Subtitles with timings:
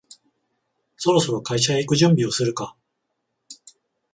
[0.97, 2.75] そろそろ会社へ行く準備をするか